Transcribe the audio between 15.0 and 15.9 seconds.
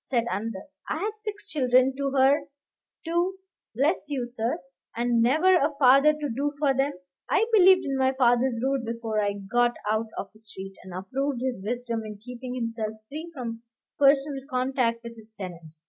with his tenants.